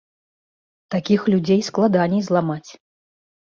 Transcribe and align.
Такіх 0.95 1.21
людзей 1.35 1.61
складаней 1.69 2.25
зламаць. 2.31 2.67